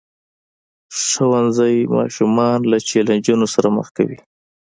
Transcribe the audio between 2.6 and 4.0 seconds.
له چیلنجونو سره مخ